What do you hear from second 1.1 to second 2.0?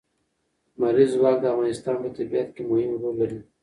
ځواک د افغانستان